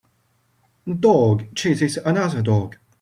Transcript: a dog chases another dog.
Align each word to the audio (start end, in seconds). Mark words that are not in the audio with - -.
a 0.87 0.95
dog 0.95 1.53
chases 1.53 1.97
another 1.97 2.41
dog. 2.41 2.75